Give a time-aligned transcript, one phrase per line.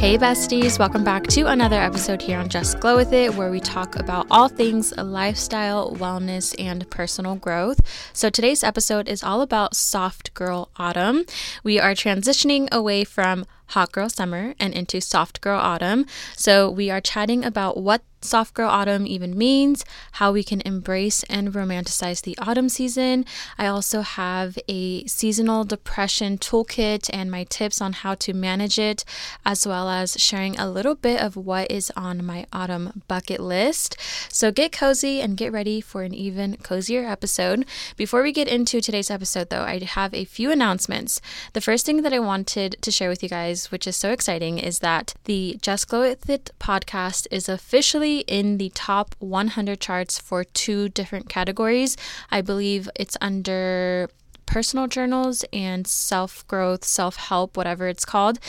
[0.00, 3.60] Hey, besties, welcome back to another episode here on Just Glow With It, where we
[3.60, 7.82] talk about all things lifestyle, wellness, and personal growth.
[8.14, 11.26] So, today's episode is all about soft girl autumn.
[11.62, 16.06] We are transitioning away from hot girl summer and into soft girl autumn.
[16.34, 21.22] So, we are chatting about what soft girl autumn even means, how we can embrace
[21.24, 23.24] and romanticize the autumn season.
[23.58, 29.04] I also have a seasonal depression toolkit and my tips on how to manage it,
[29.44, 33.96] as well as sharing a little bit of what is on my autumn bucket list.
[34.28, 37.64] So get cozy and get ready for an even cozier episode.
[37.96, 41.20] Before we get into today's episode, though, I have a few announcements.
[41.54, 44.58] The first thing that I wanted to share with you guys, which is so exciting,
[44.58, 50.18] is that the Just Glow With It podcast is officially in the top 100 charts
[50.18, 51.96] for two different categories.
[52.30, 54.10] I believe it's under
[54.50, 58.40] personal journals and self growth, self help, whatever it's called.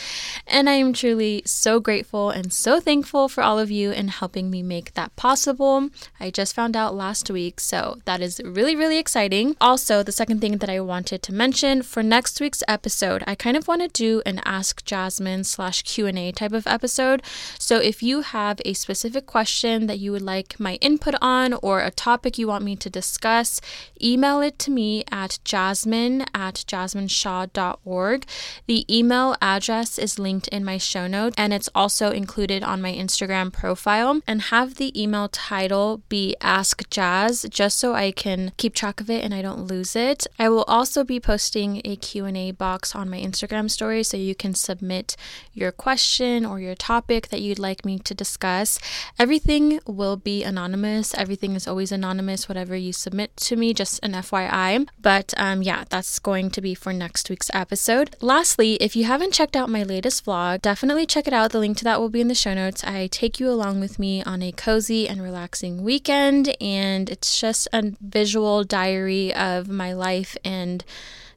[0.48, 4.50] And I am truly so grateful and so thankful for all of you in helping
[4.50, 5.90] me make that possible.
[6.18, 9.56] I just found out last week, so that is really, really exciting.
[9.60, 13.56] Also, the second thing that I wanted to mention for next week's episode, I kind
[13.56, 17.22] of want to do an Ask Jasmine slash Q&A type of episode.
[17.60, 21.80] So if you have a specific question that you would like my input on or
[21.80, 23.60] a topic you want me to discuss,
[24.02, 28.26] email it to me at jasmine jasmine at jasmineshaw.org.
[28.66, 32.92] The email address is linked in my show notes and it's also included on my
[32.92, 34.20] Instagram profile.
[34.26, 39.10] And have the email title be Ask Jazz just so I can keep track of
[39.10, 40.26] it and I don't lose it.
[40.38, 44.54] I will also be posting a Q&A box on my Instagram story so you can
[44.54, 45.16] submit
[45.52, 48.78] your question or your topic that you'd like me to discuss.
[49.18, 51.14] Everything will be anonymous.
[51.14, 54.88] Everything is always anonymous whatever you submit to me just an FYI.
[55.00, 58.16] But um yeah, that's going to be for next week's episode.
[58.20, 61.52] Lastly, if you haven't checked out my latest vlog, definitely check it out.
[61.52, 62.84] The link to that will be in the show notes.
[62.84, 67.68] I take you along with me on a cozy and relaxing weekend, and it's just
[67.72, 70.84] a visual diary of my life and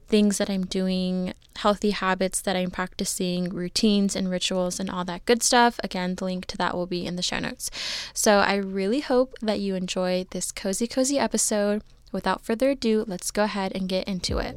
[0.08, 5.24] things that I'm doing, healthy habits that I'm practicing, routines and rituals, and all that
[5.24, 5.80] good stuff.
[5.82, 7.70] Again, the link to that will be in the show notes.
[8.14, 11.82] So I really hope that you enjoy this cozy, cozy episode.
[12.16, 14.56] Without further ado, let's go ahead and get into it.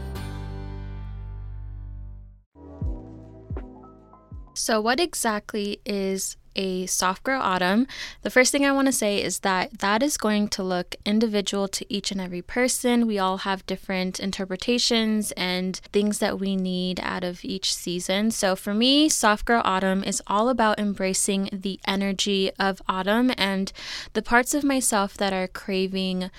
[4.61, 7.87] So, what exactly is a soft girl autumn,
[8.21, 11.67] the first thing I want to say is that that is going to look individual
[11.69, 13.07] to each and every person.
[13.07, 18.29] We all have different interpretations and things that we need out of each season.
[18.29, 23.73] So for me, soft girl autumn is all about embracing the energy of autumn and
[24.13, 26.29] the parts of myself that are craving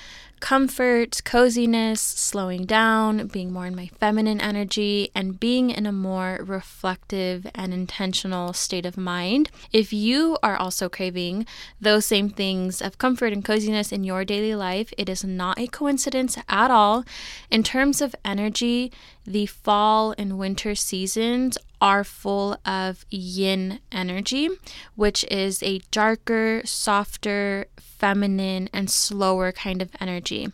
[0.42, 6.40] comfort, coziness, slowing down, being more in my feminine energy, and being in a more
[6.42, 9.52] reflective and intentional state of mind.
[9.72, 11.46] If you are also craving
[11.80, 15.68] those same things of comfort and coziness in your daily life, it is not a
[15.68, 17.04] coincidence at all.
[17.48, 18.90] In terms of energy,
[19.24, 24.48] the fall and winter seasons are full of yin energy,
[24.94, 30.48] which is a darker, softer, feminine, and slower kind of energy.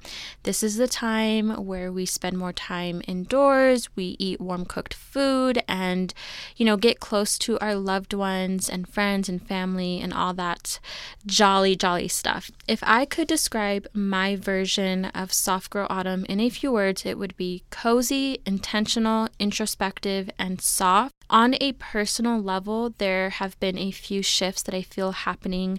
[0.44, 5.62] This is the time where we spend more time indoors, we eat warm cooked food,
[5.68, 6.14] and,
[6.56, 10.80] you know, get close to our loved ones and friends and family and all that
[11.26, 12.50] jolly, jolly stuff.
[12.66, 17.18] If I could describe my version of Soft Girl Autumn in a few words, it
[17.18, 21.17] would be cozy, intentional, introspective, and soft.
[21.30, 25.78] On a personal level, there have been a few shifts that I feel happening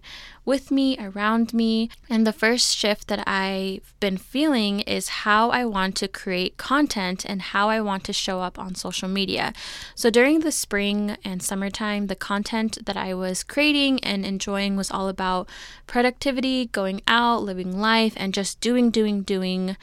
[0.50, 1.92] with me, around me.
[2.10, 7.24] And the first shift that I've been feeling is how I want to create content
[7.24, 9.54] and how I want to show up on social media.
[9.94, 14.90] So during the spring and summertime, the content that I was creating and enjoying was
[14.90, 15.48] all about
[15.86, 19.78] productivity, going out, living life, and just doing, doing, doing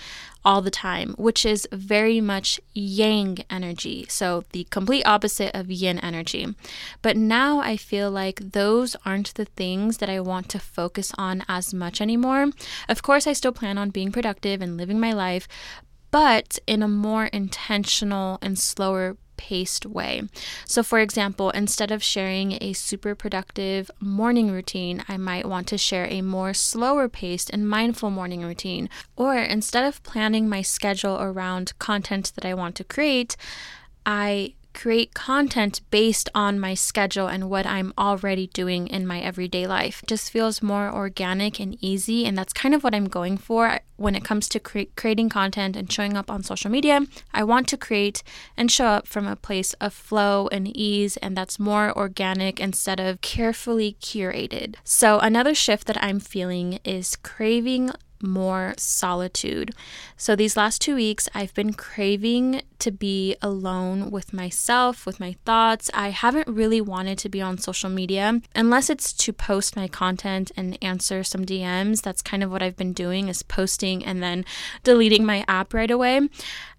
[0.46, 4.06] all the time, which is very much yang energy.
[4.08, 6.54] So, the complete opposite of yin energy.
[7.02, 11.44] But now I feel like those aren't the things that I want to focus on
[11.48, 12.50] as much anymore.
[12.88, 15.48] Of course, I still plan on being productive and living my life,
[16.10, 20.22] but in a more intentional and slower paced way.
[20.64, 25.78] So, for example, instead of sharing a super productive morning routine, I might want to
[25.78, 28.88] share a more slower paced and mindful morning routine.
[29.16, 33.36] Or instead of planning my schedule around content that I want to create,
[34.04, 39.66] I create content based on my schedule and what I'm already doing in my everyday
[39.66, 40.02] life.
[40.02, 43.80] It just feels more organic and easy, and that's kind of what I'm going for
[43.96, 47.00] when it comes to cre- creating content and showing up on social media.
[47.32, 48.22] I want to create
[48.56, 53.00] and show up from a place of flow and ease, and that's more organic instead
[53.00, 54.76] of carefully curated.
[54.84, 57.90] So, another shift that I'm feeling is craving
[58.26, 59.74] more solitude.
[60.16, 65.36] So, these last two weeks, I've been craving to be alone with myself, with my
[65.44, 65.90] thoughts.
[65.94, 70.52] I haven't really wanted to be on social media unless it's to post my content
[70.56, 72.02] and answer some DMs.
[72.02, 74.44] That's kind of what I've been doing is posting and then
[74.84, 76.28] deleting my app right away.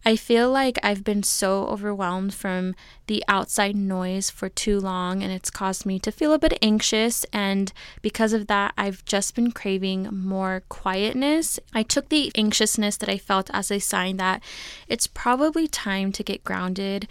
[0.05, 2.75] I feel like I've been so overwhelmed from
[3.07, 7.25] the outside noise for too long, and it's caused me to feel a bit anxious.
[7.33, 11.59] And because of that, I've just been craving more quietness.
[11.73, 14.41] I took the anxiousness that I felt as a sign that
[14.87, 17.07] it's probably time to get grounded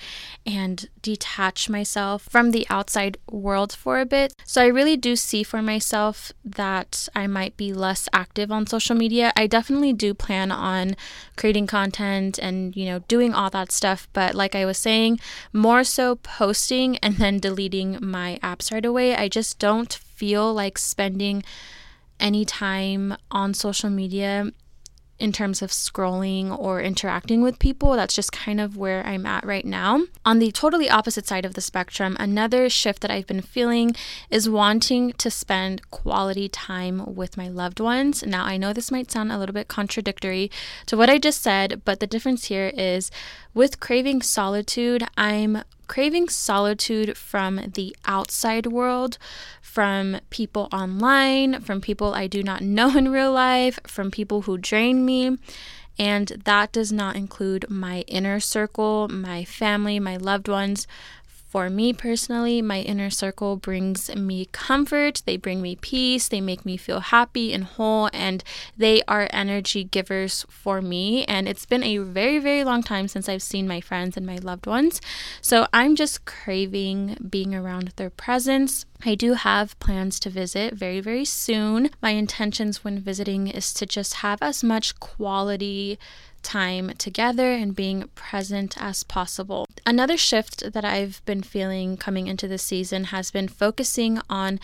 [0.47, 4.35] and detach myself from the outside world for a bit.
[4.45, 8.97] So I really do see for myself that I might be less active on social
[8.97, 9.33] media.
[9.37, 10.97] I definitely do plan on
[11.37, 14.09] creating content and, you know, doing all that stuff.
[14.13, 15.21] But like I was saying,
[15.53, 19.15] more so posting and then deleting my apps right away.
[19.15, 21.43] I just don't feel like spending
[22.19, 24.51] any time on social media
[25.19, 27.95] in terms of scrolling or interacting with people.
[27.95, 30.03] That's just kind of where I'm at right now.
[30.25, 33.95] On the totally opposite side of the spectrum, another shift that I've been feeling
[34.31, 38.23] is wanting to spend quality time with my loved ones.
[38.25, 40.51] Now, I know this might sound a little bit contradictory
[40.87, 43.11] to what I just said, but the difference here is
[43.55, 49.19] with craving solitude, I'm craving solitude from the outside world,
[49.77, 54.57] from people online, from people I do not know in real life, from people who
[54.57, 55.37] drain me.
[55.99, 60.87] And that does not include my inner circle, my family, my loved ones,
[61.49, 66.67] for me personally, my inner circle brings me comfort, they bring me peace, they make
[66.67, 68.43] me feel happy and whole, and
[68.77, 71.25] they are energy givers for me.
[71.25, 74.37] And it's been a very, very long time since I've seen my friends and my
[74.37, 75.01] loved ones.
[75.41, 78.85] So I'm just craving being around their presence.
[79.05, 81.91] I do have plans to visit very, very soon.
[82.03, 85.99] My intentions when visiting is to just have as much quality
[86.47, 89.67] time together and being present as possible.
[89.85, 94.61] Another shift that I've been feeling coming into this season has been focusing on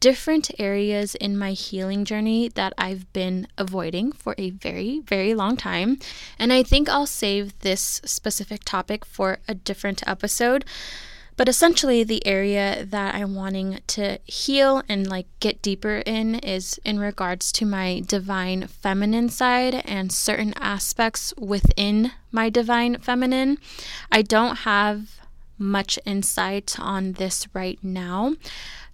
[0.00, 5.56] different areas in my healing journey that I've been avoiding for a very, very long
[5.56, 5.98] time.
[6.38, 10.64] And I think I'll save this specific topic for a different episode.
[11.36, 16.80] But essentially, the area that I'm wanting to heal and like get deeper in is
[16.84, 23.58] in regards to my divine feminine side and certain aspects within my divine feminine.
[24.10, 25.20] I don't have
[25.58, 28.34] much insight on this right now.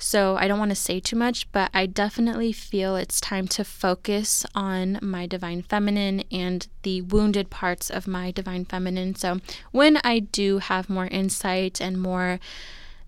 [0.02, 3.62] So I don't want to say too much, but I definitely feel it's time to
[3.62, 9.14] focus on my divine feminine and the wounded parts of my divine feminine.
[9.14, 9.38] So
[9.70, 12.40] when I do have more insight and more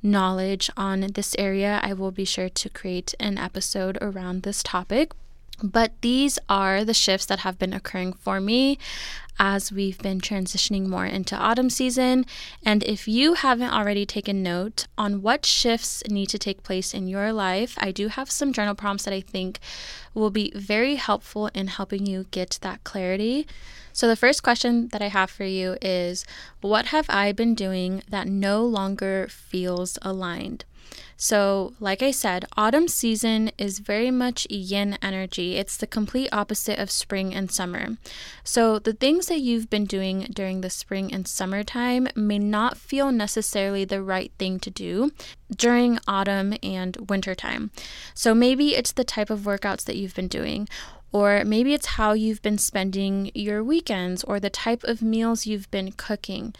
[0.05, 5.13] knowledge on this area, I will be sure to create an episode around this topic.
[5.63, 8.79] But these are the shifts that have been occurring for me
[9.39, 12.25] as we've been transitioning more into autumn season.
[12.65, 17.09] And if you haven't already taken note on what shifts need to take place in
[17.09, 19.59] your life, I do have some journal prompts that I think
[20.13, 23.47] will be very helpful in helping you get that clarity.
[23.93, 26.25] So, the first question that I have for you is
[26.61, 30.65] What have I been doing that no longer feels aligned?
[31.17, 35.57] So, like I said, autumn season is very much yin energy.
[35.57, 37.97] It's the complete opposite of spring and summer.
[38.43, 43.13] So, the things that you've been doing during the spring and summertime may not feel
[43.13, 45.13] necessarily the right thing to do
[45.55, 47.71] during autumn and winter time.
[48.15, 50.69] So, maybe it's the type of workouts that you've been doing,
[51.13, 55.71] or maybe it's how you've been spending your weekends or the type of meals you've
[55.71, 56.55] been cooking.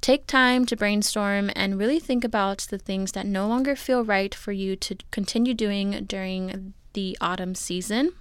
[0.00, 4.34] Take time to brainstorm and really think about the things that no longer feel right
[4.34, 8.12] for you to continue doing during the autumn season.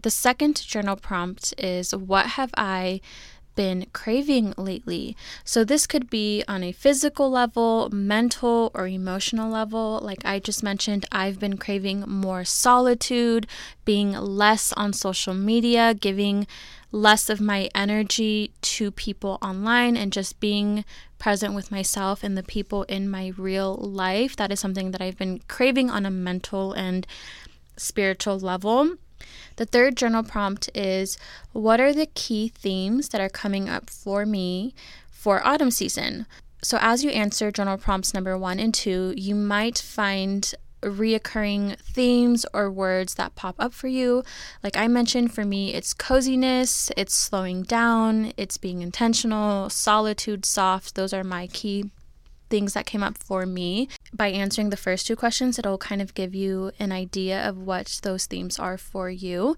[0.00, 3.00] The second journal prompt is What have I
[3.56, 5.16] been craving lately?
[5.44, 10.00] So, this could be on a physical level, mental, or emotional level.
[10.02, 13.46] Like I just mentioned, I've been craving more solitude,
[13.84, 16.46] being less on social media, giving
[16.92, 20.84] less of my energy to people online and just being
[21.24, 24.36] present with myself and the people in my real life.
[24.36, 27.06] That is something that I've been craving on a mental and
[27.78, 28.96] spiritual level.
[29.56, 31.16] The third journal prompt is
[31.52, 34.74] What are the key themes that are coming up for me
[35.10, 36.26] for autumn season?
[36.60, 40.54] So, as you answer journal prompts number one and two, you might find
[40.84, 44.22] reoccurring themes or words that pop up for you.
[44.62, 50.94] Like I mentioned, for me, it's coziness, it's slowing down, it's being intentional, solitude, soft.
[50.94, 51.90] Those are my key
[52.50, 53.88] things that came up for me.
[54.14, 57.98] By answering the first two questions, it'll kind of give you an idea of what
[58.04, 59.56] those themes are for you.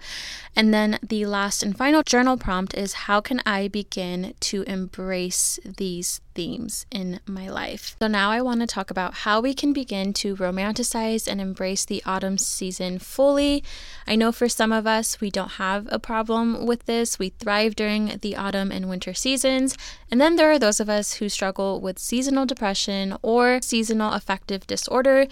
[0.56, 5.60] And then the last and final journal prompt is How can I begin to embrace
[5.76, 7.96] these themes in my life.
[7.98, 11.84] So, now I want to talk about how we can begin to romanticize and embrace
[11.84, 13.64] the autumn season fully.
[14.06, 17.18] I know for some of us, we don't have a problem with this.
[17.18, 19.76] We thrive during the autumn and winter seasons.
[20.10, 24.45] And then there are those of us who struggle with seasonal depression or seasonal affective
[24.46, 25.26] disorder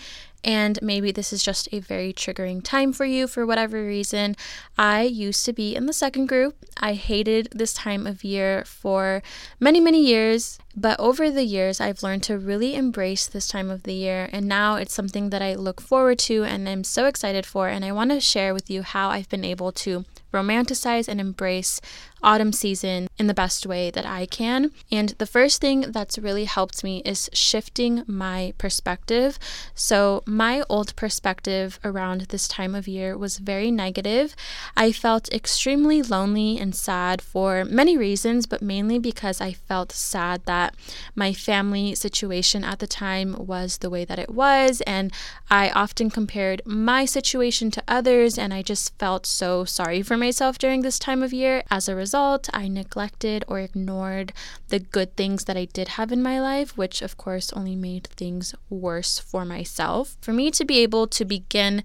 [0.45, 4.37] and maybe this is just a very triggering time for you for whatever reason.
[4.77, 6.55] I used to be in the second group.
[6.77, 9.23] I hated this time of year for
[9.59, 13.85] many, many years, but over the years, I've learned to really embrace this time of
[13.85, 17.47] the year, and now it's something that I look forward to and I'm so excited
[17.47, 17.69] for.
[17.69, 21.81] And I want to share with you how I've been able to romanticize and embrace
[22.25, 24.73] autumn season in the best way that I can.
[24.91, 29.39] And the first thing that's really helped me is shifting my perspective.
[29.75, 34.35] So, my old perspective around this time of year was very negative.
[34.77, 40.45] I felt extremely lonely and sad for many reasons, but mainly because I felt sad
[40.47, 40.75] that
[41.15, 44.81] my family situation at the time was the way that it was.
[44.83, 45.13] And
[45.51, 50.59] I often compared my situation to others, and I just felt so sorry for myself
[50.59, 51.63] during this time of year.
[51.71, 54.33] As a result, I neglected or ignored
[54.69, 58.07] the good things that I did have in my life, which of course only made
[58.07, 60.17] things worse for myself.
[60.21, 61.83] For me to be able to begin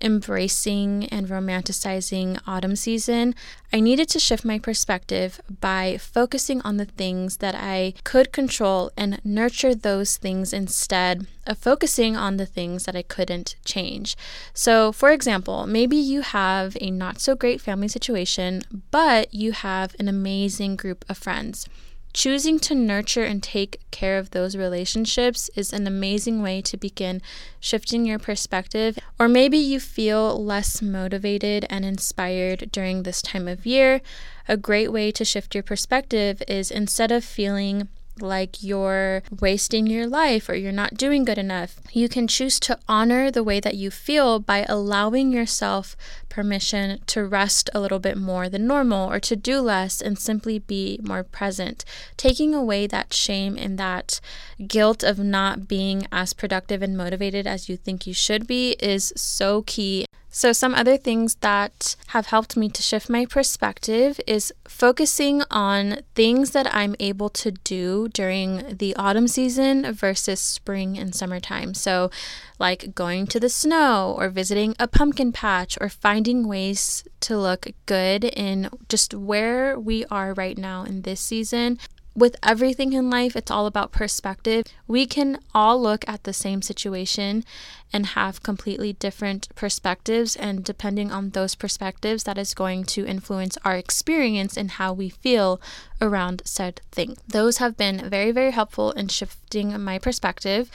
[0.00, 3.34] embracing and romanticizing autumn season,
[3.72, 8.90] I needed to shift my perspective by focusing on the things that I could control
[8.96, 14.16] and nurture those things instead of focusing on the things that I couldn't change.
[14.52, 19.94] So, for example, maybe you have a not so great family situation, but you have
[19.98, 21.68] an amazing group of friends.
[22.14, 27.20] Choosing to nurture and take care of those relationships is an amazing way to begin
[27.58, 28.96] shifting your perspective.
[29.18, 34.00] Or maybe you feel less motivated and inspired during this time of year.
[34.46, 37.88] A great way to shift your perspective is instead of feeling
[38.20, 41.80] like you're wasting your life or you're not doing good enough.
[41.92, 45.96] You can choose to honor the way that you feel by allowing yourself
[46.34, 50.58] permission to rest a little bit more than normal or to do less and simply
[50.58, 51.84] be more present.
[52.16, 54.20] Taking away that shame and that
[54.66, 59.12] guilt of not being as productive and motivated as you think you should be is
[59.16, 64.52] so key so, some other things that have helped me to shift my perspective is
[64.66, 71.14] focusing on things that I'm able to do during the autumn season versus spring and
[71.14, 71.72] summertime.
[71.72, 72.10] So,
[72.58, 77.68] like going to the snow or visiting a pumpkin patch or finding ways to look
[77.86, 81.78] good in just where we are right now in this season
[82.16, 84.66] with everything in life, it's all about perspective.
[84.86, 87.44] We can all look at the same situation
[87.92, 90.36] and have completely different perspectives.
[90.36, 95.08] And depending on those perspectives, that is going to influence our experience and how we
[95.08, 95.60] feel
[96.00, 97.16] around said thing.
[97.26, 100.70] Those have been very, very helpful in shifting my perspective.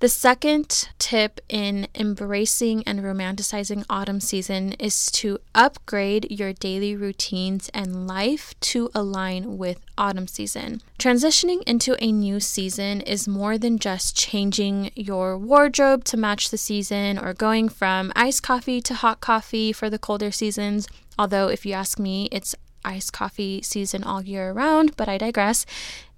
[0.00, 7.70] The second tip in embracing and romanticizing autumn season is to upgrade your daily routines
[7.72, 10.82] and life to align with autumn season.
[10.98, 16.58] Transitioning into a new season is more than just changing your wardrobe to match the
[16.58, 20.86] season or going from iced coffee to hot coffee for the colder seasons.
[21.18, 25.64] Although, if you ask me, it's iced coffee season all year round, but I digress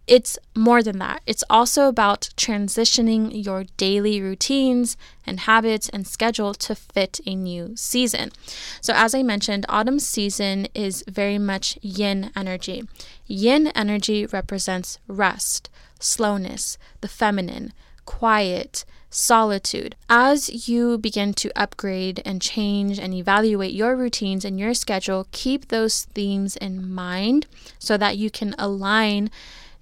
[0.08, 1.22] it's more than that.
[1.26, 4.96] It's also about transitioning your daily routines
[5.26, 8.32] and habits and schedule to fit a new season.
[8.80, 12.84] So, as I mentioned, autumn season is very much yin energy.
[13.26, 15.68] Yin energy represents rest,
[16.00, 17.74] slowness, the feminine,
[18.06, 19.94] quiet, solitude.
[20.08, 25.68] As you begin to upgrade and change and evaluate your routines and your schedule, keep
[25.68, 27.46] those themes in mind
[27.78, 29.30] so that you can align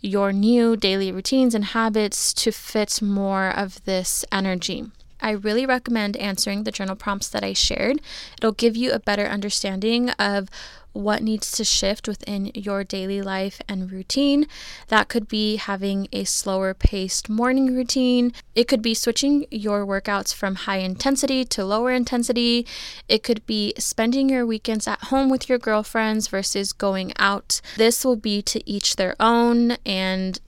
[0.06, 4.86] your new daily routines and habits to fit more of this energy.
[5.20, 8.00] I really recommend answering the journal prompts that I shared.
[8.38, 10.48] It'll give you a better understanding of
[10.96, 14.46] what needs to shift within your daily life and routine.
[14.88, 18.32] That could be having a slower paced morning routine.
[18.54, 22.66] It could be switching your workouts from high intensity to lower intensity.
[23.08, 27.60] It could be spending your weekends at home with your girlfriends versus going out.
[27.76, 30.40] This will be to each their own and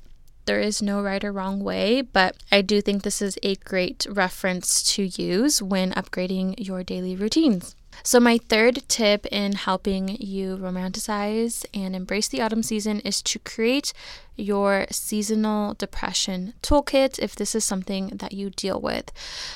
[0.49, 4.07] there is no right or wrong way, but I do think this is a great
[4.09, 7.77] reference to use when upgrading your daily routines.
[8.03, 13.39] So, my third tip in helping you romanticize and embrace the autumn season is to
[13.39, 13.93] create
[14.37, 19.11] your seasonal depression toolkit if this is something that you deal with.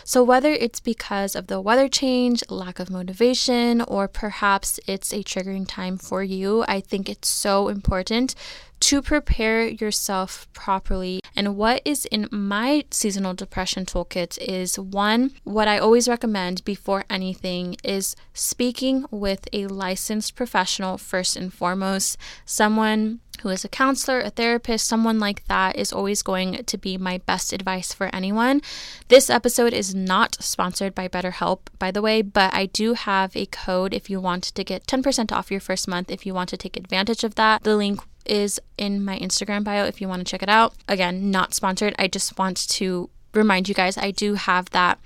[0.04, 5.22] So, whether it's because of the weather change, lack of motivation, or perhaps it's a
[5.22, 8.34] triggering time for you, I think it's so important
[8.82, 11.20] to prepare yourself properly.
[11.36, 17.04] And what is in my seasonal depression toolkit is one, what I always recommend before
[17.08, 24.20] anything is speaking with a licensed professional first and foremost, someone who is a counselor,
[24.20, 28.60] a therapist, someone like that is always going to be my best advice for anyone.
[29.08, 33.46] This episode is not sponsored by BetterHelp, by the way, but I do have a
[33.46, 36.56] code if you want to get 10% off your first month if you want to
[36.56, 37.64] take advantage of that.
[37.64, 40.74] The link is in my Instagram bio if you want to check it out.
[40.88, 41.94] Again, not sponsored.
[41.98, 44.98] I just want to remind you guys I do have that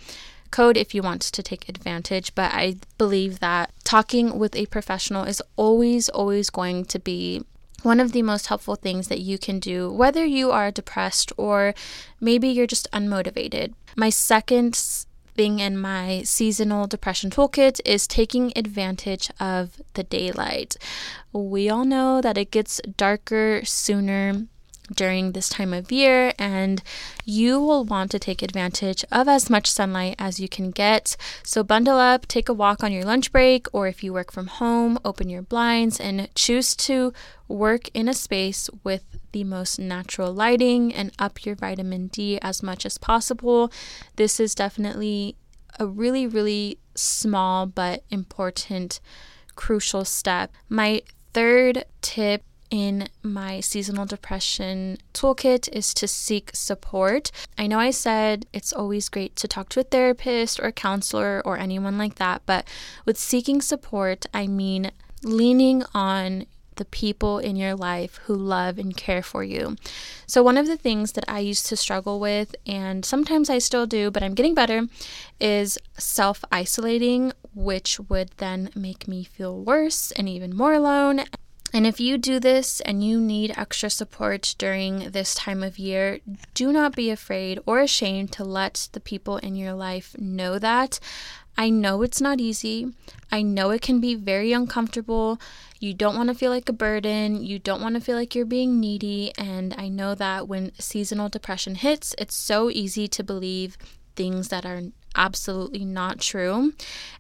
[0.51, 5.25] code if you want to take advantage, but I believe that talking with a professional
[5.25, 7.45] is always, always going to be
[7.83, 11.75] one of the most helpful things that you can do, whether you are depressed or
[12.21, 13.75] maybe you're just unmotivated.
[13.97, 14.77] My second
[15.37, 20.77] thing in my seasonal depression toolkit is taking advantage of the daylight.
[21.33, 24.47] We all know that it gets darker sooner
[24.95, 26.83] during this time of year, and
[27.25, 31.17] you will want to take advantage of as much sunlight as you can get.
[31.43, 34.47] So, bundle up, take a walk on your lunch break, or if you work from
[34.47, 37.13] home, open your blinds and choose to
[37.49, 42.63] work in a space with the most natural lighting and up your vitamin D as
[42.63, 43.71] much as possible.
[44.17, 45.37] This is definitely
[45.79, 49.01] a really, really small but important,
[49.55, 50.53] crucial step.
[50.69, 57.31] My third tip in my seasonal depression toolkit is to seek support.
[57.59, 61.43] I know I said it's always great to talk to a therapist or a counselor
[61.45, 62.67] or anyone like that, but
[63.05, 64.91] with seeking support, I mean
[65.23, 69.77] leaning on the people in your life who love and care for you.
[70.27, 73.87] So, one of the things that I used to struggle with, and sometimes I still
[73.87, 74.87] do, but I'm getting better,
[75.41, 81.25] is self isolating, which would then make me feel worse and even more alone
[81.77, 86.21] And if you do this and you need extra support during this time of year,
[86.55, 90.99] do not be afraid or ashamed to let the people in your life know that.
[91.59, 92.95] I know it's not easy.
[93.31, 95.39] I know it can be very uncomfortable.
[95.79, 97.45] You don't want to feel like a burden.
[97.45, 99.35] You don't want to feel like you're being needy.
[99.37, 103.77] And I know that when seasonal depression hits, it's so easy to believe
[104.17, 104.83] things that are
[105.17, 106.73] absolutely not true.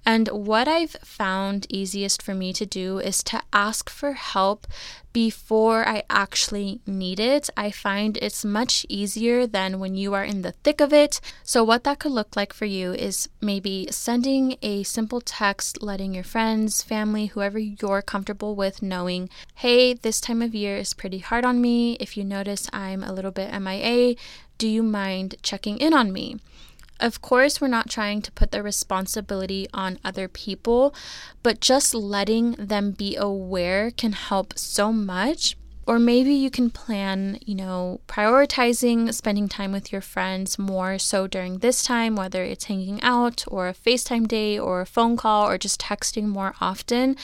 [0.04, 4.66] And what I've found easiest for me to do is to ask for help
[5.12, 7.48] before I actually need it.
[7.56, 11.20] I find it's much easier than when you are in the thick of it.
[11.42, 16.12] So, what that could look like for you is maybe sending a simple text, letting
[16.14, 21.18] your friends, family, whoever you're comfortable with knowing, hey, this time of year is pretty
[21.18, 21.94] hard on me.
[21.94, 24.16] If you notice I'm a little bit MIA,
[24.58, 26.36] do you mind checking in on me?
[26.98, 30.94] Of course, we're not trying to put the responsibility on other people,
[31.42, 35.56] but just letting them be aware can help so much.
[35.86, 41.28] Or maybe you can plan, you know, prioritizing spending time with your friends more so
[41.28, 45.48] during this time, whether it's hanging out or a FaceTime day or a phone call
[45.48, 47.16] or just texting more often.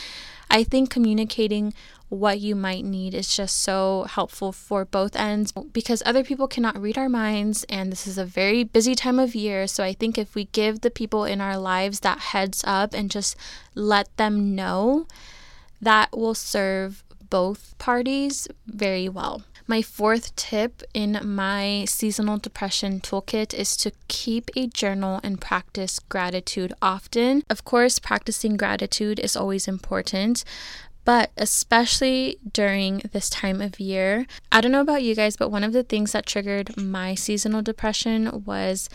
[0.49, 1.75] I think communicating
[2.13, 6.79] what you might need is just so helpful for both ends because other people cannot
[6.79, 9.67] read our minds and this is a very busy time of year.
[9.67, 13.11] So I think if we give the people in our lives that heads up and
[13.11, 13.35] just
[13.75, 15.07] let them know,
[15.81, 19.45] that will serve both parties very well.
[19.67, 25.99] My fourth tip in my seasonal depression toolkit is to keep a journal and practice
[25.99, 27.43] gratitude often.
[27.49, 30.45] Of course, practicing gratitude is always important,
[31.05, 34.27] but especially during this time of year.
[34.51, 37.63] I don't know about you guys, but one of the things that triggered my seasonal
[37.63, 38.89] depression was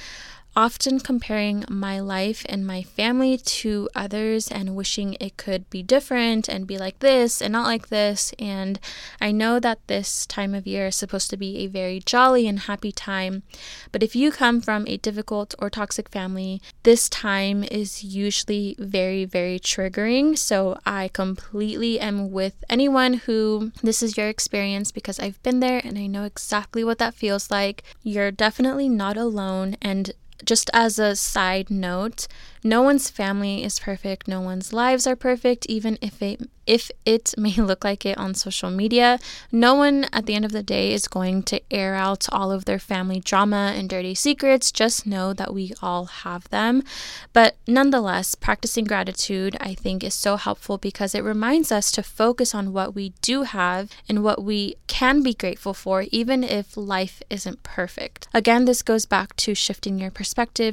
[0.58, 6.50] often comparing my life and my family to others and wishing it could be different
[6.50, 8.34] and be like this and not like this.
[8.40, 8.80] And
[9.22, 12.62] I know that this time of year is supposed to be a very jolly and
[12.62, 13.44] happy time,
[13.92, 19.26] but if you come from a difficult or toxic family, this time is usually very,
[19.26, 20.36] very triggering.
[20.36, 25.82] So I completely am with anyone who this is your experience because I've been there
[25.84, 27.84] and I know exactly what that feels like.
[28.02, 29.78] You're definitely not alone.
[29.84, 32.28] And just as a side note,
[32.64, 37.34] no one's family is perfect, no one's lives are perfect, even if it if it
[37.38, 39.20] may look like it on social media.
[39.54, 42.66] No one at the end of the day is going to air out all of
[42.66, 44.70] their family drama and dirty secrets.
[44.70, 46.84] Just know that we all have them.
[47.32, 52.54] But nonetheless, practicing gratitude, I think, is so helpful because it reminds us to focus
[52.54, 57.24] on what we do have and what we can be grateful for, even if life
[57.30, 58.28] isn't perfect.
[58.34, 60.27] Again, this goes back to shifting your perspective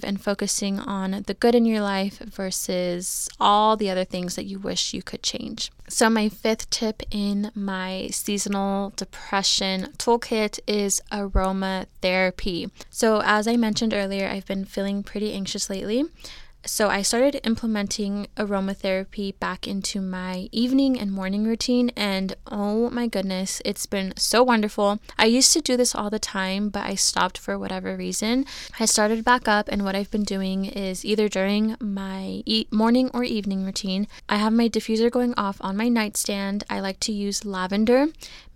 [0.05, 4.59] and focusing on the good in your life versus all the other things that you
[4.59, 5.71] wish you could change.
[5.89, 12.71] So, my fifth tip in my seasonal depression toolkit is aromatherapy.
[12.91, 16.05] So, as I mentioned earlier, I've been feeling pretty anxious lately.
[16.67, 23.07] So I started implementing aromatherapy back into my evening and morning routine, and oh my
[23.07, 24.99] goodness, it's been so wonderful.
[25.19, 28.47] I used to do this all the time, but I stopped for whatever reason.
[28.81, 33.11] I started back up, and what I've been doing is either during my e- morning
[33.13, 36.65] or evening routine, I have my diffuser going off on my nightstand.
[36.71, 38.07] I like to use lavender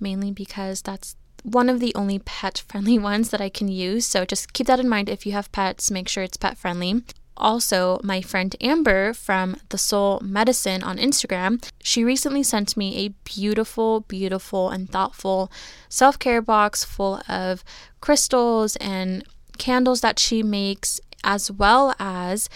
[0.01, 4.07] mainly because that's one of the only pet friendly ones that I can use.
[4.07, 7.03] So just keep that in mind if you have pets, make sure it's pet friendly
[7.39, 13.15] also my friend Amber from The Soul Medicine on Instagram, she recently sent me a
[13.25, 15.51] beautiful, beautiful, and thoughtful
[15.89, 17.65] self care box full of
[18.01, 19.25] crystals and
[19.59, 22.49] candles that she makes as well as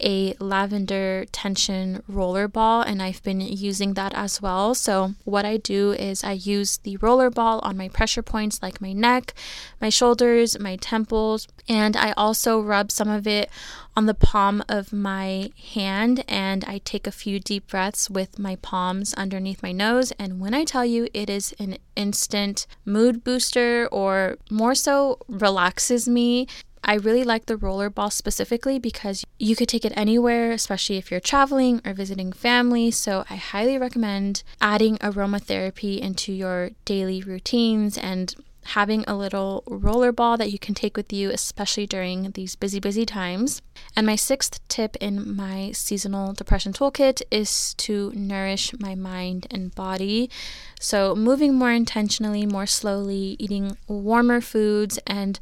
[0.00, 4.74] a lavender tension roller ball, and I've been using that as well.
[4.74, 8.80] So, what I do is I use the roller ball on my pressure points like
[8.80, 9.34] my neck,
[9.80, 13.50] my shoulders, my temples, and I also rub some of it
[13.96, 18.56] on the palm of my hand and I take a few deep breaths with my
[18.56, 20.12] palms underneath my nose.
[20.12, 26.08] And when I tell you it is an instant mood booster or more so relaxes
[26.08, 26.46] me,
[26.82, 31.20] I really like the rollerball specifically because you could take it anywhere, especially if you're
[31.20, 32.90] traveling or visiting family.
[32.90, 40.12] So I highly recommend adding aromatherapy into your daily routines and having a little roller
[40.12, 43.62] ball that you can take with you, especially during these busy, busy times.
[43.96, 49.74] And my sixth tip in my seasonal depression toolkit is to nourish my mind and
[49.74, 50.30] body.
[50.78, 55.38] So, moving more intentionally, more slowly, eating warmer foods, and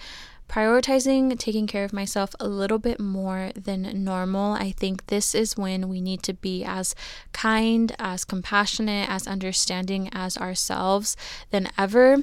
[0.48, 4.54] prioritizing taking care of myself a little bit more than normal.
[4.54, 6.94] I think this is when we need to be as
[7.32, 11.16] kind, as compassionate, as understanding as ourselves
[11.50, 12.18] than ever.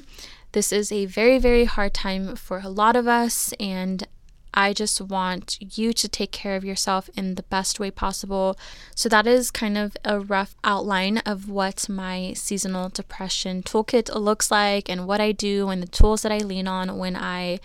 [0.52, 4.06] This is a very, very hard time for a lot of us, and
[4.54, 8.56] I just want you to take care of yourself in the best way possible.
[8.94, 14.50] So, that is kind of a rough outline of what my seasonal depression toolkit looks
[14.50, 17.60] like and what I do and the tools that I lean on when I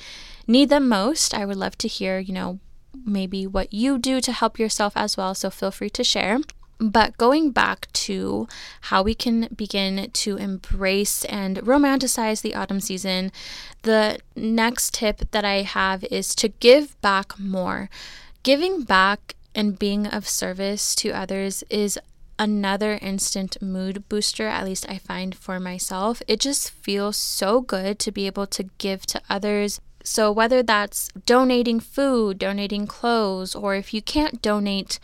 [0.48, 1.34] need them most.
[1.34, 2.60] I would love to hear, you know,
[3.06, 5.34] maybe what you do to help yourself as well.
[5.36, 6.40] So, feel free to share.
[6.82, 8.48] But going back to
[8.90, 13.32] how we can begin to embrace and romanticize the autumn season,
[13.84, 17.88] the next tip that I have is to give back more.
[18.42, 22.00] Giving back and being of service to others is
[22.40, 26.24] another instant mood booster, at least I find for myself.
[26.28, 29.80] It just feels so good to be able to give to others.
[30.04, 35.00] So, whether that's donating food, donating clothes, or if you can't donate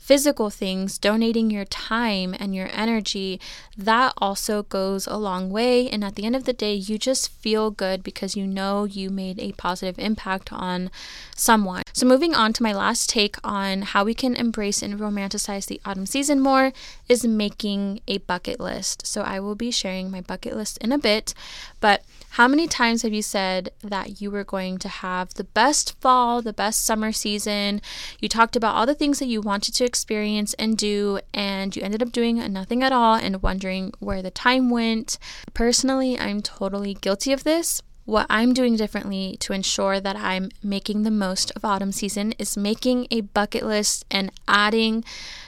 [0.00, 3.38] physical things, donating your time and your energy,
[3.76, 5.88] that also goes a long way.
[5.88, 9.10] And at the end of the day, you just feel good because you know you
[9.10, 10.90] made a positive impact on
[11.36, 11.82] someone.
[11.92, 15.80] So, moving on to my last take on how we can embrace and romanticize the
[15.84, 16.72] autumn season more
[17.08, 19.06] is making a bucket list.
[19.06, 21.34] So, I will be sharing my bucket list in a bit,
[21.78, 22.02] but
[22.34, 26.40] how many times have you said that you were going to have the best fall,
[26.40, 27.82] the best summer season?
[28.20, 31.82] You talked about all the things that you wanted to experience and do, and you
[31.82, 35.18] ended up doing nothing at all and wondering where the time went.
[35.52, 37.82] Personally, I'm totally guilty of this.
[38.04, 42.56] What I'm doing differently to ensure that I'm making the most of autumn season is
[42.56, 45.04] making a bucket list and adding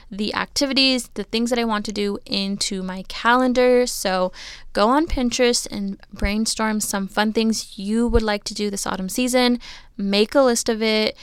[0.09, 3.87] the activities, the things that I want to do into my calendar.
[3.87, 4.31] So
[4.71, 9.09] go on Pinterest and brainstorm some fun things you would like to do this autumn
[9.09, 9.59] season.
[9.97, 11.17] Make a list of it.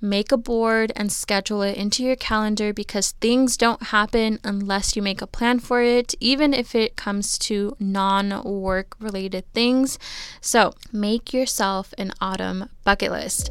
[0.00, 5.02] Make a board and schedule it into your calendar because things don't happen unless you
[5.02, 9.98] make a plan for it, even if it comes to non work related things.
[10.40, 13.50] So, make yourself an autumn bucket list.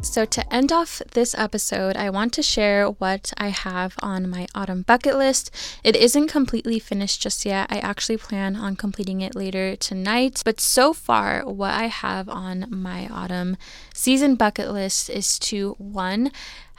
[0.00, 4.46] So, to end off this episode, I want to share what I have on my
[4.54, 5.50] autumn bucket list.
[5.82, 7.66] It isn't completely finished just yet.
[7.68, 10.42] I actually plan on completing it later tonight.
[10.44, 13.56] But so far, what I have on my autumn
[13.92, 16.30] season bucket list is to one,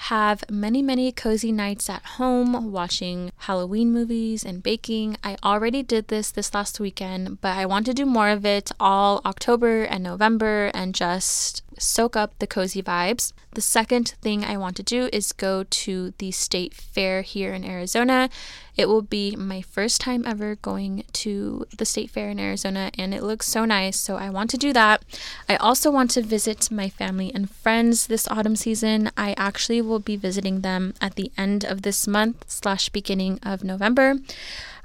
[0.04, 5.18] have many, many cozy nights at home watching Halloween movies and baking.
[5.26, 8.72] I already did this this last weekend, but I want to do more of it
[8.80, 13.34] all October and November and just soak up the cozy vibes.
[13.54, 17.66] The second thing I want to do is go to the state fair here in
[17.66, 18.30] Arizona.
[18.78, 23.14] It will be my first time ever going to the state fair in Arizona, and
[23.14, 24.00] it looks so nice.
[24.00, 25.04] So I want to do that.
[25.50, 29.10] I also want to visit my family and friends this autumn season.
[29.18, 33.64] I actually will be visiting them at the end of this month slash beginning of
[33.64, 34.16] November.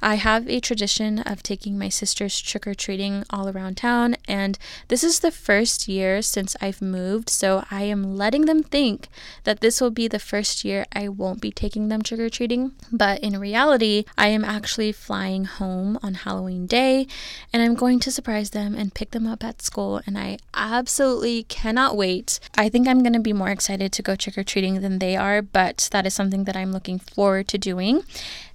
[0.04, 4.58] I have a tradition of taking my sisters trick or treating all around town, and
[4.88, 9.08] this is the first year since I've moved, so I am letting them think
[9.44, 12.72] that this will be the first year I won't be taking them trick or treating.
[12.92, 17.06] But in reality, I am actually flying home on Halloween Day,
[17.50, 21.44] and I'm going to surprise them and pick them up at school, and I absolutely
[21.44, 22.40] cannot wait.
[22.58, 25.16] I think I'm going to be more excited to go trick or treating than they
[25.16, 28.02] are, but that is something that I'm looking forward to doing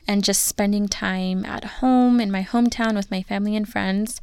[0.09, 4.19] and just spending time at home in my hometown with my family and friends.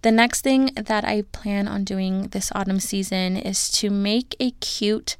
[0.00, 4.52] The next thing that I plan on doing this autumn season is to make a
[4.52, 5.18] cute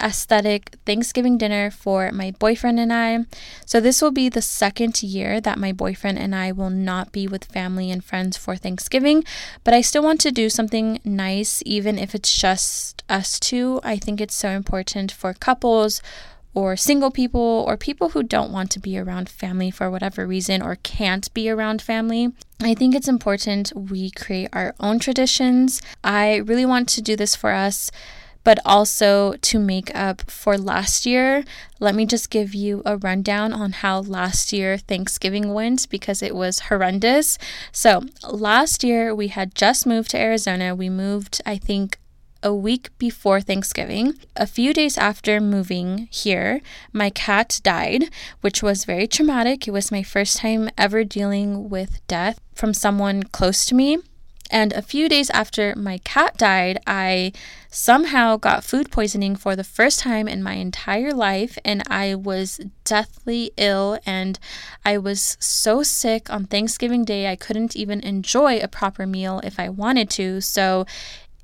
[0.00, 3.26] aesthetic Thanksgiving dinner for my boyfriend and I.
[3.66, 7.28] So, this will be the second year that my boyfriend and I will not be
[7.28, 9.22] with family and friends for Thanksgiving,
[9.64, 13.80] but I still want to do something nice, even if it's just us two.
[13.84, 16.00] I think it's so important for couples
[16.56, 20.62] or single people or people who don't want to be around family for whatever reason
[20.62, 22.32] or can't be around family.
[22.62, 25.82] I think it's important we create our own traditions.
[26.02, 27.90] I really want to do this for us
[28.42, 31.44] but also to make up for last year.
[31.80, 36.32] Let me just give you a rundown on how last year Thanksgiving went because it
[36.32, 37.38] was horrendous.
[37.72, 40.76] So, last year we had just moved to Arizona.
[40.76, 41.98] We moved, I think,
[42.46, 44.14] a week before Thanksgiving.
[44.36, 46.60] A few days after moving here,
[46.92, 48.04] my cat died,
[48.40, 49.66] which was very traumatic.
[49.66, 53.98] It was my first time ever dealing with death from someone close to me.
[54.48, 57.32] And a few days after my cat died, I
[57.68, 61.58] somehow got food poisoning for the first time in my entire life.
[61.64, 63.98] And I was deathly ill.
[64.06, 64.38] And
[64.84, 69.58] I was so sick on Thanksgiving Day, I couldn't even enjoy a proper meal if
[69.58, 70.40] I wanted to.
[70.40, 70.86] So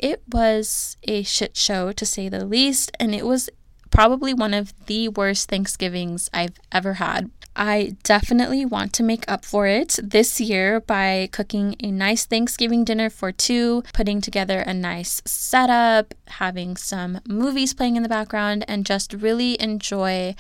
[0.02, 3.48] it was a shit show to say the least, and it was
[3.90, 7.30] probably one of the worst Thanksgivings I've ever had.
[7.54, 12.82] I definitely want to make up for it this year by cooking a nice Thanksgiving
[12.82, 18.64] dinner for two, putting together a nice setup, having some movies playing in the background,
[18.66, 20.34] and just really enjoy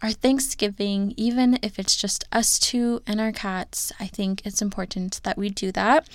[0.00, 3.92] our Thanksgiving, even if it's just us two and our cats.
[3.98, 6.08] I think it's important that we do that.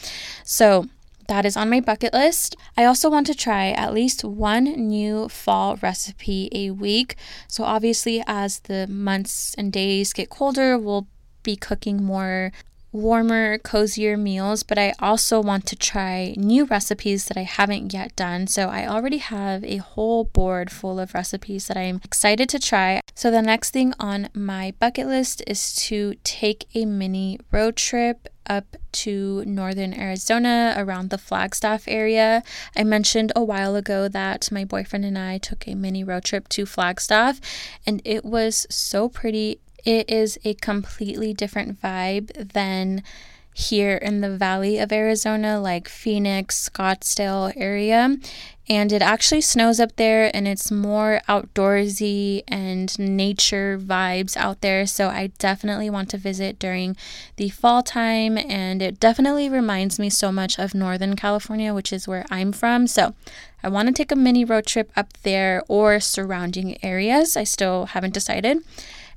[0.44, 0.88] So,
[1.30, 2.58] that is on my bucket list.
[2.76, 7.16] I also want to try at least one new fall recipe a week.
[7.48, 11.08] So, obviously, as the months and days get colder, we'll
[11.44, 12.52] be cooking more
[12.92, 18.16] warmer, cozier meals, but I also want to try new recipes that I haven't yet
[18.16, 18.48] done.
[18.48, 23.02] So I already have a whole board full of recipes that I'm excited to try.
[23.16, 28.28] So the next thing on my bucket list is to take a mini road trip
[28.48, 32.42] up to northern Arizona around the Flagstaff area.
[32.76, 36.50] I mentioned a while ago that my boyfriend and I took a mini road trip
[36.50, 37.40] to Flagstaff,
[37.86, 39.60] and it was so pretty.
[39.90, 43.02] It is a completely different vibe than
[43.56, 48.18] here in the valley of Arizona, like Phoenix, Scottsdale area.
[48.70, 54.86] And it actually snows up there and it's more outdoorsy and nature vibes out there.
[54.86, 56.96] So I definitely want to visit during
[57.38, 58.38] the fall time.
[58.38, 62.86] And it definitely reminds me so much of Northern California, which is where I'm from.
[62.86, 63.16] So
[63.64, 67.36] I want to take a mini road trip up there or surrounding areas.
[67.36, 68.60] I still haven't decided.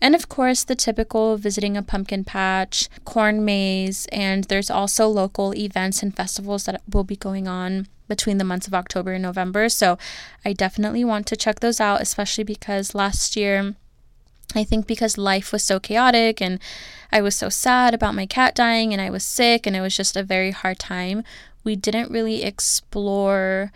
[0.02, 5.54] And of course, the typical visiting a pumpkin patch, corn maze, and there's also local
[5.54, 9.68] events and festivals that will be going on between the months of October and November.
[9.68, 9.96] So
[10.44, 13.76] I definitely want to check those out, especially because last year,
[14.56, 16.58] I think because life was so chaotic and
[17.12, 19.96] I was so sad about my cat dying and I was sick and it was
[19.96, 21.22] just a very hard time,
[21.62, 23.70] we didn't really explore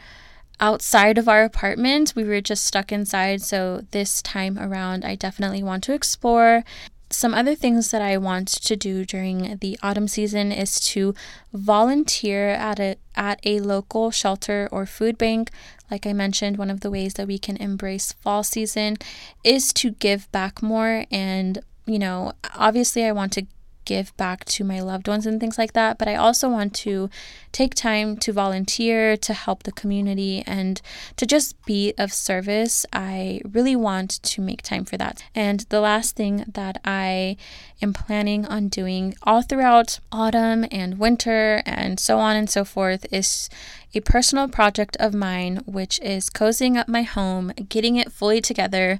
[0.60, 2.14] outside of our apartment.
[2.16, 3.42] We were just stuck inside.
[3.42, 6.64] So this time around, I definitely want to explore.
[7.08, 11.14] Some other things that I want to do during the autumn season is to
[11.52, 15.50] volunteer at a at a local shelter or food bank.
[15.88, 18.96] Like I mentioned, one of the ways that we can embrace fall season
[19.44, 23.46] is to give back more and you know, obviously I want to
[23.87, 25.96] give back to my loved ones and things like that.
[25.96, 27.09] But I also want to
[27.53, 30.83] take time to volunteer, to help the community, and
[31.16, 32.85] to just be of service.
[32.92, 35.25] I really want to make time for that.
[35.35, 37.38] And the last thing that I
[37.81, 43.07] am planning on doing all throughout autumn and winter and so on and so forth
[43.11, 43.49] is
[43.94, 48.99] a personal project of mine, which is cozying up my home, getting it fully together.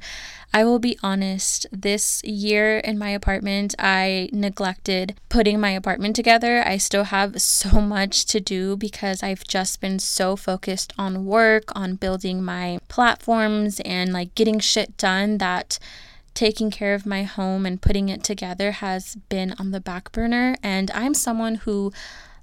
[0.53, 6.63] I will be honest, this year in my apartment, I neglected putting my apartment together.
[6.67, 11.65] I still have so much to do because I've just been so focused on work,
[11.77, 15.79] on building my platforms, and like getting shit done that
[16.33, 20.57] taking care of my home and putting it together has been on the back burner.
[20.63, 21.93] And I'm someone who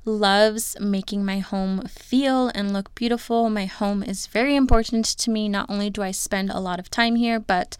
[0.05, 3.49] loves making my home feel and look beautiful.
[3.49, 5.47] My home is very important to me.
[5.49, 7.77] Not only do I spend a lot of time here, but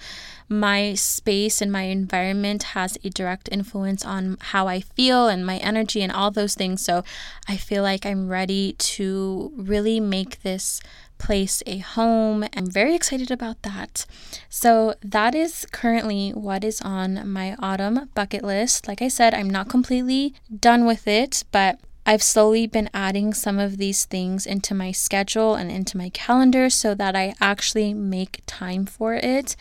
[0.49, 5.57] my space and my environment has a direct influence on how I feel and my
[5.57, 6.81] energy and all those things.
[6.81, 7.03] So
[7.47, 10.81] I feel like I'm ready to really make this
[11.17, 12.45] place a home.
[12.55, 14.05] I'm very excited about that.
[14.49, 18.87] So, that is currently what is on my autumn bucket list.
[18.87, 23.59] Like I said, I'm not completely done with it, but I've slowly been adding some
[23.59, 28.41] of these things into my schedule and into my calendar so that I actually make
[28.45, 29.55] time for it.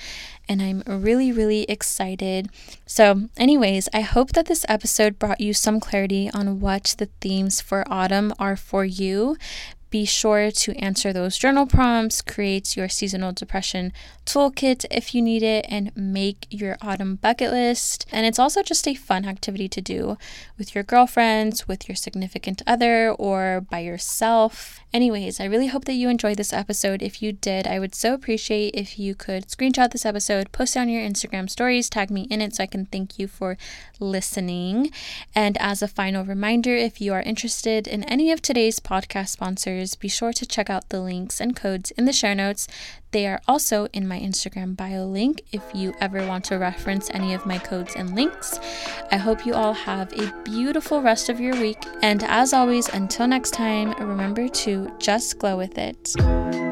[0.48, 2.48] And I'm really, really excited.
[2.84, 7.60] So, anyways, I hope that this episode brought you some clarity on what the themes
[7.60, 9.36] for autumn are for you
[9.92, 13.92] be sure to answer those journal prompts, create your seasonal depression
[14.24, 18.06] toolkit if you need it, and make your autumn bucket list.
[18.12, 20.18] And it's also just a fun activity to do
[20.58, 24.80] with your girlfriends, with your significant other, or by yourself.
[24.92, 27.02] Anyways, I really hope that you enjoyed this episode.
[27.02, 30.80] If you did, I would so appreciate if you could screenshot this episode, post it
[30.80, 33.56] on your Instagram stories, tag me in it so I can thank you for
[33.98, 34.90] listening.
[35.34, 39.94] And as a final reminder, if you are interested in any of today's podcast sponsors,
[39.94, 42.68] be sure to check out the links and codes in the show notes.
[43.12, 47.34] They are also in my Instagram bio link if you ever want to reference any
[47.34, 48.58] of my codes and links.
[49.10, 51.84] I hope you all have a beautiful rest of your week.
[52.02, 56.71] And as always, until next time, remember to just glow with it.